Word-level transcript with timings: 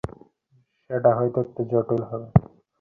সেটা 0.89 1.09
হয়তো 1.17 1.37
একটু 1.45 1.61
জটিল 1.71 2.01
হবে। 2.09 2.27